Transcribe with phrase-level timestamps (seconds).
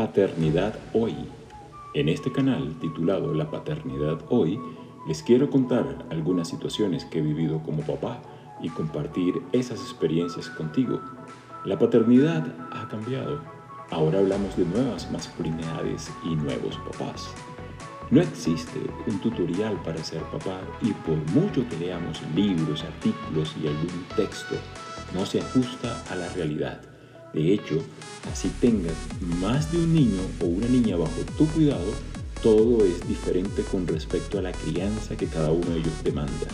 [0.00, 1.14] Paternidad Hoy.
[1.92, 4.58] En este canal titulado La Paternidad Hoy,
[5.06, 8.22] les quiero contar algunas situaciones que he vivido como papá
[8.62, 11.02] y compartir esas experiencias contigo.
[11.66, 13.42] La paternidad ha cambiado.
[13.90, 17.28] Ahora hablamos de nuevas masculinidades y nuevos papás.
[18.10, 23.66] No existe un tutorial para ser papá y por mucho que leamos libros, artículos y
[23.66, 24.54] algún texto,
[25.12, 26.80] no se ajusta a la realidad.
[27.32, 27.80] De hecho,
[28.32, 28.94] así tengas
[29.40, 31.92] más de un niño o una niña bajo tu cuidado,
[32.42, 36.48] todo es diferente con respecto a la crianza que cada uno de ellos demanda.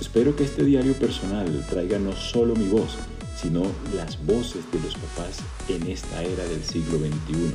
[0.00, 2.96] Espero que este diario personal traiga no solo mi voz,
[3.36, 3.62] sino
[3.94, 7.52] las voces de los papás en esta era del siglo XXI.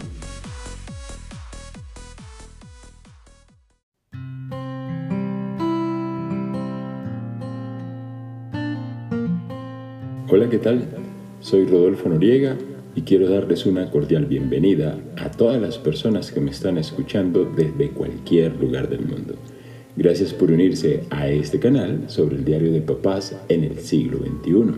[10.28, 11.05] Hola, ¿qué tal?
[11.46, 12.58] Soy Rodolfo Noriega
[12.96, 17.92] y quiero darles una cordial bienvenida a todas las personas que me están escuchando desde
[17.92, 19.36] cualquier lugar del mundo.
[19.96, 24.74] Gracias por unirse a este canal sobre el diario de papás en el siglo XXI.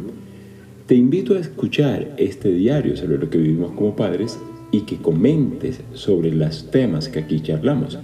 [0.88, 4.38] Te invito a escuchar este diario sobre lo que vivimos como padres
[4.70, 7.98] y que comentes sobre los temas que aquí charlamos.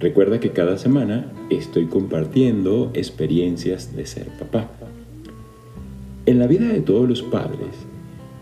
[0.00, 4.73] Recuerda que cada semana estoy compartiendo experiencias de ser papá.
[6.26, 7.68] En la vida de todos los padres,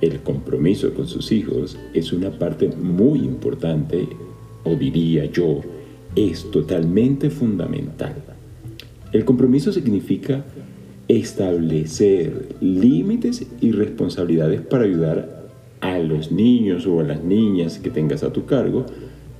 [0.00, 4.08] el compromiso con sus hijos es una parte muy importante,
[4.62, 5.62] o diría yo,
[6.14, 8.14] es totalmente fundamental.
[9.12, 10.44] El compromiso significa
[11.08, 15.48] establecer límites y responsabilidades para ayudar
[15.80, 18.86] a los niños o a las niñas que tengas a tu cargo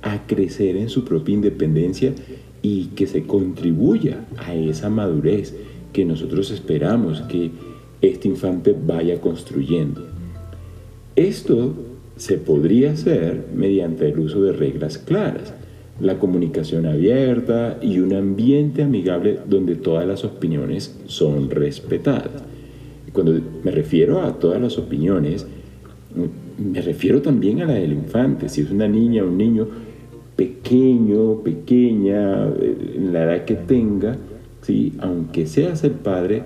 [0.01, 2.13] a crecer en su propia independencia
[2.61, 5.55] y que se contribuya a esa madurez
[5.93, 7.51] que nosotros esperamos que
[8.03, 10.05] este infante vaya construyendo.
[11.15, 11.73] Esto
[12.17, 15.53] se podría hacer mediante el uso de reglas claras,
[15.99, 22.43] la comunicación abierta y un ambiente amigable donde todas las opiniones son respetadas.
[23.13, 25.47] Cuando me refiero a todas las opiniones,
[26.57, 29.67] me refiero también a la del infante, si es una niña o un niño
[30.35, 34.17] pequeño, pequeña, en la edad que tenga,
[34.61, 34.93] ¿sí?
[34.99, 36.43] aunque seas el padre,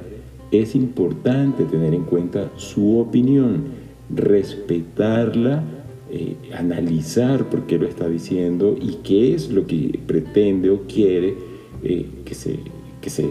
[0.51, 3.65] es importante tener en cuenta su opinión,
[4.13, 5.63] respetarla,
[6.09, 11.35] eh, analizar por qué lo está diciendo y qué es lo que pretende o quiere
[11.83, 12.59] eh, que se,
[13.01, 13.25] que se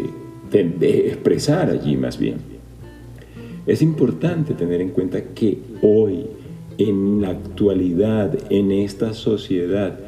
[0.53, 2.37] expresar allí más bien.
[3.67, 6.27] Es importante tener en cuenta que hoy,
[6.79, 9.99] en la actualidad, en esta sociedad,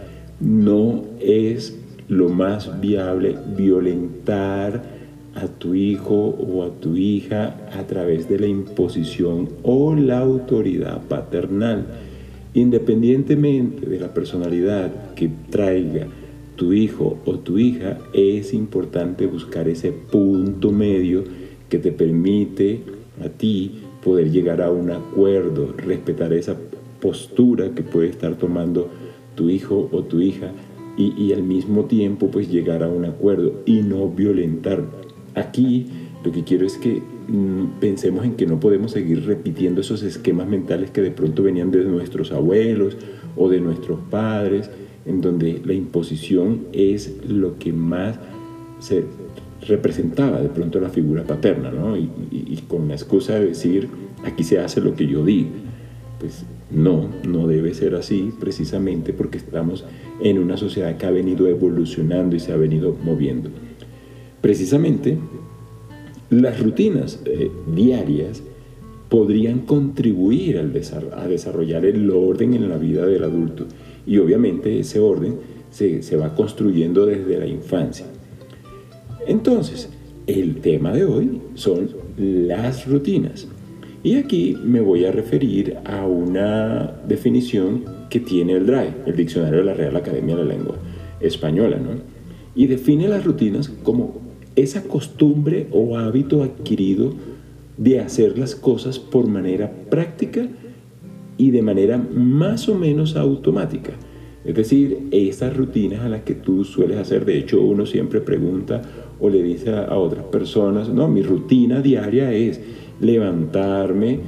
[0.40, 1.76] no es
[2.06, 4.97] lo más viable violentar,
[5.38, 11.00] a tu hijo o a tu hija a través de la imposición o la autoridad
[11.02, 11.86] paternal,
[12.54, 16.08] independientemente de la personalidad que traiga
[16.56, 21.22] tu hijo o tu hija, es importante buscar ese punto medio
[21.68, 22.80] que te permite
[23.24, 26.56] a ti poder llegar a un acuerdo, respetar esa
[27.00, 28.88] postura que puede estar tomando
[29.36, 30.50] tu hijo o tu hija
[30.96, 34.82] y, al mismo tiempo pues llegar a un acuerdo y no violentar
[35.38, 35.86] Aquí
[36.24, 40.48] lo que quiero es que mm, pensemos en que no podemos seguir repitiendo esos esquemas
[40.48, 42.96] mentales que de pronto venían de nuestros abuelos
[43.36, 44.70] o de nuestros padres,
[45.06, 48.18] en donde la imposición es lo que más
[48.80, 49.04] se
[49.66, 51.96] representaba de pronto la figura paterna, ¿no?
[51.96, 53.88] Y, y, con la excusa de decir,
[54.24, 55.50] aquí se hace lo que yo digo.
[56.20, 59.84] Pues no, no debe ser así precisamente porque estamos
[60.20, 63.50] en una sociedad que ha venido evolucionando y se ha venido moviendo.
[64.40, 65.18] Precisamente,
[66.30, 68.42] las rutinas eh, diarias
[69.08, 70.72] podrían contribuir al
[71.16, 73.66] a desarrollar el orden en la vida del adulto
[74.06, 75.36] y obviamente ese orden
[75.70, 78.06] se, se va construyendo desde la infancia.
[79.26, 79.88] Entonces,
[80.26, 81.88] el tema de hoy son
[82.18, 83.46] las rutinas.
[84.02, 89.58] Y aquí me voy a referir a una definición que tiene el DRAE, el Diccionario
[89.58, 90.76] de la Real Academia de la Lengua
[91.20, 92.00] Española, ¿no?
[92.54, 94.27] Y define las rutinas como
[94.58, 97.12] esa costumbre o hábito adquirido
[97.76, 100.48] de hacer las cosas por manera práctica
[101.36, 103.92] y de manera más o menos automática.
[104.44, 108.82] Es decir, esas rutinas a las que tú sueles hacer, de hecho uno siempre pregunta
[109.20, 112.60] o le dice a, otras personas, no, mi rutina diaria es
[113.00, 114.20] levantarme,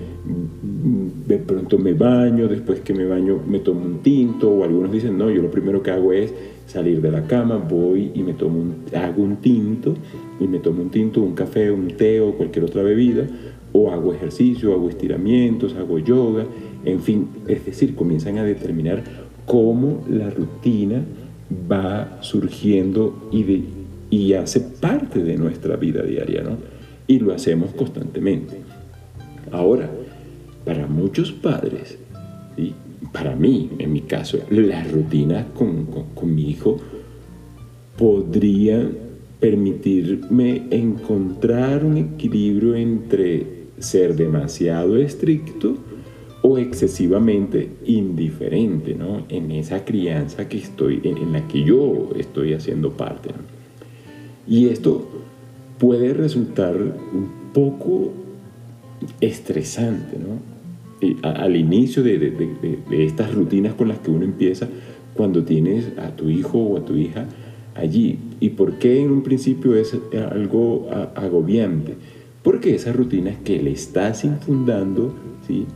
[1.71, 5.31] pronto me baño, después que me baño me tomo un tinto, o algunos dicen, no,
[5.31, 6.35] yo lo primero que hago es
[6.67, 9.95] salir de la cama, voy y me tomo un, hago un tinto,
[10.41, 13.27] y me tomo un tinto, un café, un té o cualquier otra bebida,
[13.73, 16.45] o hago ejercicio, hago estiramientos, hago yoga,
[16.85, 19.05] en fin, es decir, comienzan a determinar
[19.47, 21.05] cómo la rutina
[21.71, 23.63] va surgiendo y, de,
[24.11, 26.57] y hace parte de nuestra vida diaria, ¿no?
[27.07, 28.57] Y lo hacemos constantemente.
[29.53, 29.91] Ahora,
[30.65, 31.99] para muchos padres,
[32.57, 32.75] y
[33.13, 36.79] para mí, en mi caso, la rutina con, con mi hijo
[37.97, 38.89] podría
[39.41, 45.77] permitirme encontrar un equilibrio entre ser demasiado estricto
[46.43, 49.25] o excesivamente indiferente ¿no?
[49.29, 53.31] en esa crianza que estoy, en, la que yo estoy haciendo parte.
[54.47, 55.09] Y esto
[55.79, 58.13] puede resultar un poco
[59.21, 60.50] estresante, ¿no?
[61.23, 64.69] Al inicio de, de, estas rutinas con las que uno empieza
[65.15, 67.27] cuando tienes a tu hijo o a tu hija
[67.75, 68.19] allí.
[68.41, 69.97] ¿Y por qué en un principio es
[70.33, 71.95] algo agobiante?
[72.43, 75.15] Porque esas rutinas que le estás infundando
[75.47, 75.67] ¿sí?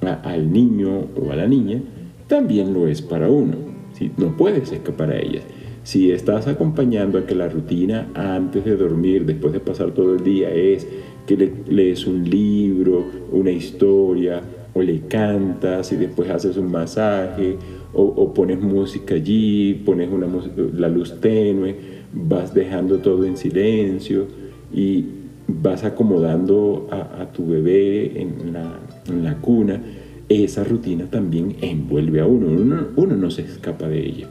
[0.00, 1.80] al niño o a la niña
[2.26, 3.54] también lo es para uno.
[3.94, 4.10] ¿sí?
[4.16, 5.44] No puedes escapar a ellas.
[5.84, 10.22] Si estás acompañando a que la rutina antes de dormir, después de pasar todo el
[10.22, 10.86] día, es
[11.26, 14.42] que le, lees un libro, una historia,
[14.74, 17.56] o le cantas y después haces un masaje,
[17.92, 20.26] o, pones música allí, pones una,
[20.74, 21.74] la luz tenue,
[22.12, 24.26] vas dejando todo en silencio
[24.72, 25.04] y
[25.46, 28.78] vas acomodando a, tu bebé en la,
[29.08, 29.80] en la, cuna,
[30.28, 32.48] esa rutina también envuelve a uno.
[32.48, 34.28] uno, uno no se escapa de ella.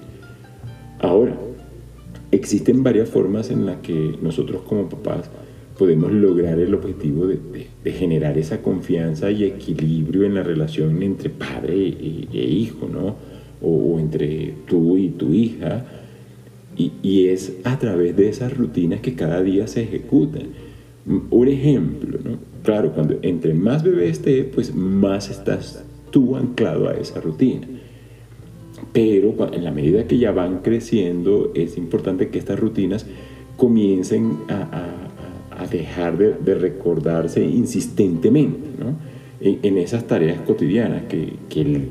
[0.99, 1.35] Ahora,
[2.31, 5.29] existen varias formas en las que nosotros como papás
[5.77, 11.87] podemos lograr el objetivo de, generar esa confianza y equilibrio en la relación entre padre
[11.87, 13.15] e, e hijo, ¿no?
[13.61, 15.85] O, entre tú y tu hija.
[16.75, 20.49] Y, y, es a través de esas rutinas que cada día se ejecutan.
[21.29, 22.37] Un ejemplo, ¿no?
[22.63, 27.67] Claro, cuando entre más bebé esté, pues más estás tú anclado a esa rutina.
[28.91, 33.05] Pero en la medida que ya van creciendo, es importante que estas rutinas
[33.55, 35.06] comiencen a a
[35.65, 38.95] dejar de, recordarse insistentemente ¿no?
[39.39, 41.89] en, esas tareas cotidianas que, que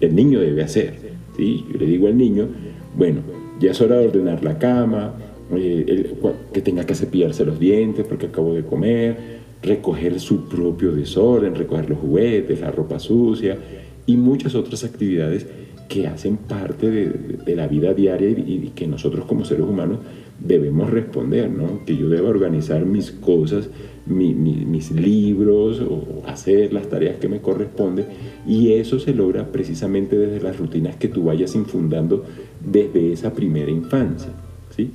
[0.00, 0.94] el, niño debe hacer.
[1.36, 1.64] ¿sí?
[1.72, 2.48] Yo le digo al niño,
[2.96, 3.20] bueno,
[3.60, 5.14] ya es hora de ordenar la cama,
[5.52, 6.14] eh,
[6.52, 11.90] que tenga que cepillarse los dientes porque acabo de comer, recoger su propio desorden, recoger
[11.90, 13.58] los juguetes, la ropa sucia
[14.06, 15.46] y muchas otras actividades
[15.88, 19.98] que hacen parte de, la vida diaria y, que nosotros como seres humanos
[20.40, 21.84] debemos responder, ¿no?
[21.84, 23.68] Que yo deba organizar mis cosas,
[24.06, 28.06] mis libros o hacer las tareas que me corresponden
[28.46, 32.24] y eso se logra precisamente desde las rutinas que tú vayas infundando
[32.64, 34.30] desde esa primera infancia,
[34.74, 34.90] ¿sí?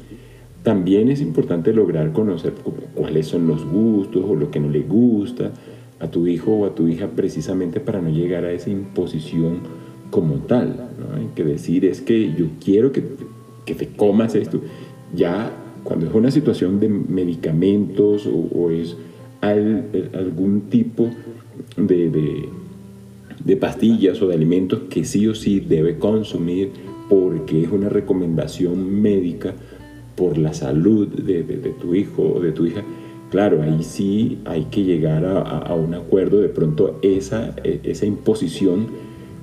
[0.64, 2.54] También es importante lograr conocer
[2.96, 5.52] cuáles son los gustos o lo que no le gusta
[6.00, 9.60] a tu hijo o a tu hija precisamente para no llegar a esa imposición
[10.10, 11.18] como tal, ¿no?
[11.18, 13.04] Hay que decir es que yo quiero que,
[13.66, 14.60] que te comas esto.
[15.16, 15.52] Ya
[15.84, 18.98] cuando es una situación de medicamentos o, es
[19.42, 21.10] algún tipo
[21.78, 22.50] de,
[23.44, 26.72] de, pastillas o de alimentos que sí o sí debe consumir
[27.08, 29.54] porque es una recomendación médica
[30.16, 31.44] por la salud de,
[31.80, 32.82] tu hijo o de tu hija,
[33.30, 38.88] claro, ahí sí hay que llegar a, un acuerdo, de pronto esa, esa imposición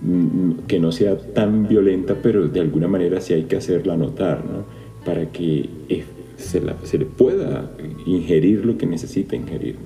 [0.04, 4.44] Mm, que no sea tan violenta, pero de alguna manera sí hay que hacerla notar,
[4.44, 4.61] ¿no?
[5.04, 5.68] Para que
[6.36, 7.70] se, le pueda
[8.06, 9.76] ingerir lo que necesita ingerir,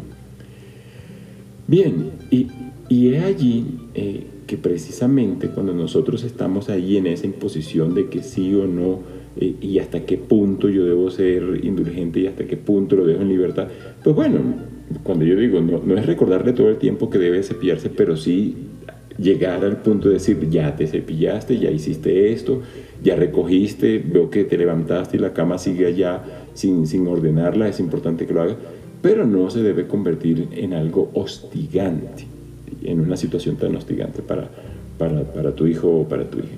[1.69, 2.47] Bien, y,
[2.89, 8.23] y es allí eh, que precisamente cuando nosotros estamos ahí en esa imposición de que
[8.23, 9.01] sí o no,
[9.37, 13.23] eh, y hasta qué punto yo debo ser indulgente y hasta qué punto lo dejo
[13.23, 13.67] en libertad,
[14.05, 14.39] pues bueno,
[15.03, 18.55] cuando yo digo, no, no es recordarle todo el tiempo que debe cepillarse, pero sí
[19.19, 22.63] llegar al punto de decir, ya te cepillaste, ya hiciste esto,
[23.03, 26.23] ya recogiste, veo que te levantaste y la cama sigue allá
[26.55, 28.57] sin, sin ordenarla, es importante que lo haga,
[29.03, 32.27] pero no se debe convertir en algo hostigante,
[32.83, 34.49] en una situación tan hostigante para,
[34.99, 36.57] para, para tu hijo o para tu hija.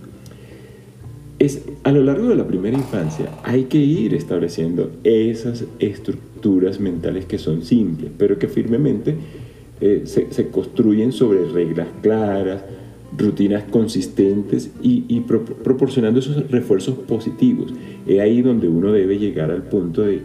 [1.38, 7.26] Es, a lo largo de la primera infancia hay que ir estableciendo esas estructuras mentales
[7.26, 9.14] que son simples, pero que firmemente
[9.80, 12.64] eh, se, construyen sobre reglas claras,
[13.16, 17.72] rutinas consistentes y, proporcionando esos refuerzos positivos.
[18.06, 20.20] Es ahí donde uno debe llegar al punto de,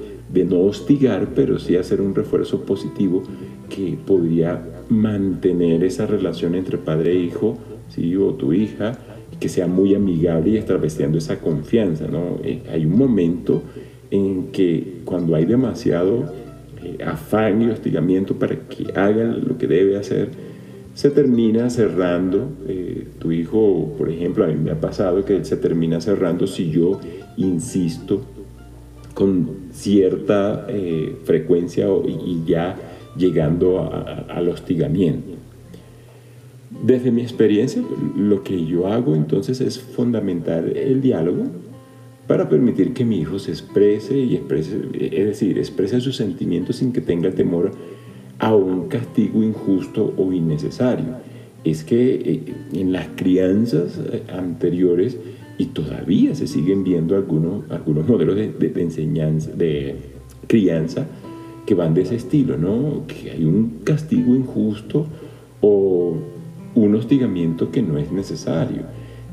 [0.45, 3.21] no hostigar, pero sí hacer un refuerzo positivo
[3.69, 7.57] que podría mantener esa relación entre padre e hijo,
[7.89, 8.15] ¿sí?
[8.15, 8.97] o tu hija,
[9.39, 12.07] que sea muy amigable y estableciendo esa confianza.
[12.07, 12.39] ¿no?
[12.43, 13.61] Eh, hay un momento
[14.09, 16.33] en que cuando hay demasiado
[16.83, 20.29] eh, afán y hostigamiento para que haga lo que debe hacer,
[20.93, 25.57] se termina cerrando, eh, tu hijo, por ejemplo, a mí me ha pasado que se
[25.57, 26.99] termina cerrando si yo
[27.37, 28.21] insisto
[29.13, 32.75] con cierta eh, frecuencia y ya
[33.15, 33.91] llegando
[34.29, 35.33] al hostigamiento.
[36.83, 37.81] Desde mi experiencia,
[38.17, 41.45] lo que yo hago entonces es fundamentar el diálogo
[42.27, 46.93] para permitir que mi hijo se exprese y exprese, es decir, exprese sus sentimientos sin
[46.93, 47.71] que tenga temor
[48.39, 51.17] a un castigo injusto o innecesario.
[51.63, 55.17] Es que eh, en las crianzas eh, anteriores,
[55.57, 59.95] y todavía se siguen viendo algunos, algunos modelos de, enseñanza, de
[60.47, 61.05] crianza,
[61.65, 63.05] que van de ese estilo, ¿no?
[63.07, 65.07] Que hay un castigo injusto
[65.61, 66.17] o
[66.75, 68.83] un hostigamiento que no es necesario.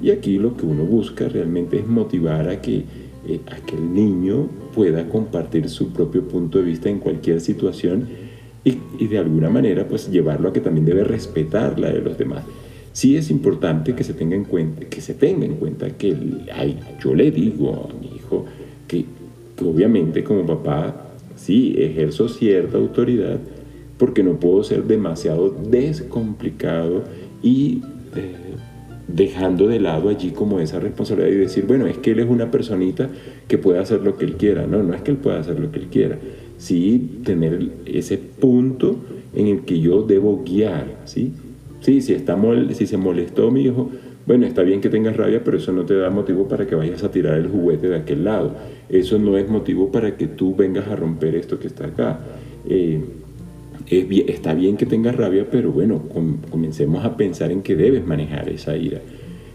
[0.02, 2.84] Y aquí lo que uno busca realmente es motivar a que,
[3.26, 3.40] eh,
[3.72, 8.08] el niño pueda compartir su propio punto de vista en cualquier situación
[8.64, 12.44] y, de alguna manera pues llevarlo a que también debe respetar la de los demás.
[12.92, 16.16] Sí es importante que se tenga en cuenta que, se tenga en cuenta que
[17.02, 18.46] yo le digo a mi hijo
[18.88, 19.04] que,
[19.56, 23.38] que obviamente como papá sí ejerzo cierta autoridad
[24.00, 27.04] porque no puedo ser demasiado descomplicado
[27.42, 27.82] y
[28.16, 28.34] eh,
[29.14, 32.50] dejando de lado allí como esa responsabilidad y decir, bueno, es que él es una
[32.50, 33.08] personita
[33.48, 34.66] que puede hacer lo que él quiera.
[34.66, 36.18] No, no es que él pueda hacer lo que él quiera.
[36.58, 38.96] Sí tener ese punto
[39.34, 41.32] en el que yo debo guiar, ¿sí?
[41.80, 42.38] Sí, si, está
[42.72, 43.90] si se molestó mi hijo,
[44.26, 47.02] bueno, está bien que tengas rabia, pero eso no te da motivo para que vayas
[47.02, 48.54] a tirar el juguete de aquel lado.
[48.88, 52.20] Eso no es motivo para que tú vengas a romper esto que está acá.
[52.68, 53.00] Eh,
[53.86, 56.02] está bien que tengas rabia, pero bueno,
[56.50, 59.00] comencemos a pensar en que debes manejar esa ira.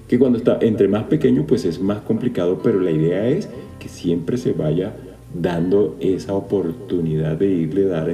[0.07, 3.89] Que cuando está entre más pequeño, pues es más complicado, pero la idea es que
[3.89, 4.93] siempre se vaya
[5.33, 8.09] dando esa oportunidad de irle dar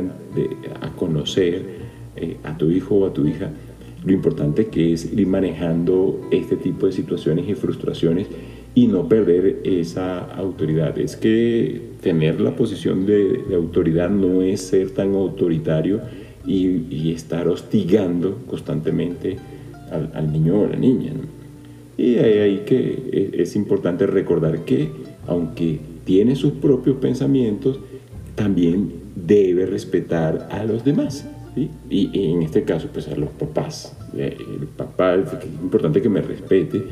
[0.82, 1.63] a conocer
[2.15, 3.51] eh, a tu hijo o a tu hija
[4.03, 8.27] lo importante que es ir manejando este tipo de situaciones y frustraciones
[8.74, 10.98] y no perder esa autoridad.
[10.98, 16.01] Es que tener la posición de, autoridad no es ser tan autoritario
[16.46, 19.38] y, estar hostigando constantemente
[19.91, 21.13] al, niño o a la niña.
[21.98, 24.89] Y hay ahí que es importante recordar que
[25.27, 27.79] aunque tiene sus propios pensamientos,
[28.36, 31.27] también debe respetar a los demás.
[31.56, 33.98] Y, en este caso, pues a los papás.
[34.15, 35.27] Eh, el papá es
[35.62, 36.84] importante que me respete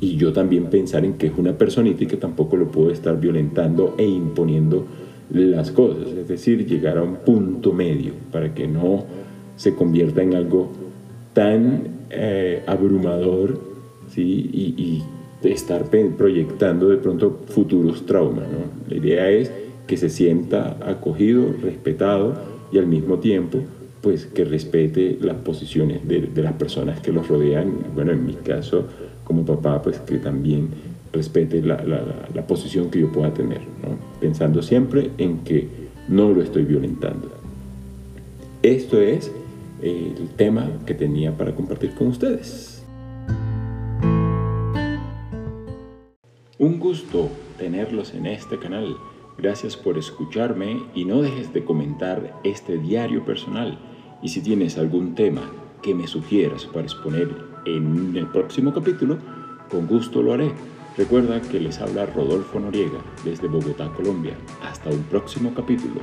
[0.00, 3.18] y yo también pensar en que es una personita y que tampoco lo puedo estar
[3.18, 4.86] violentando e imponiendo
[5.30, 9.04] las cosas, es decir, llegar a un punto medio para que no
[9.56, 10.70] se convierta en algo
[11.34, 13.60] tan eh, abrumador
[14.08, 14.22] ¿sí?
[14.52, 15.02] y, y,
[15.42, 18.46] estar proyectando de pronto futuros traumas.
[18.88, 19.52] La idea es
[19.88, 22.34] que se sienta acogido, respetado
[22.70, 23.58] y al mismo tiempo
[24.00, 28.34] pues que respete las posiciones de, de las personas que los rodean, bueno, en mi
[28.34, 28.86] caso,
[29.24, 30.68] como papá, pues que también
[31.12, 33.60] respete la, la, posición que yo pueda tener,
[34.20, 35.66] pensando siempre en que
[36.08, 37.30] no lo estoy violentando.
[38.62, 39.32] Esto es
[39.82, 42.84] el tema que tenía para compartir con ustedes.
[46.58, 47.28] Un gusto
[47.58, 48.96] tenerlos en este canal.
[49.38, 53.78] Gracias por escucharme y no dejes de comentar este diario personal.
[54.20, 55.42] Y si tienes algún tema
[55.80, 57.30] que me sugieras para exponer
[57.64, 59.16] en el próximo capítulo,
[59.70, 60.50] con gusto lo haré.
[60.96, 64.36] Recuerda que les habla Rodolfo Noriega desde Bogotá, Colombia.
[64.60, 66.00] Hasta un próximo capítulo.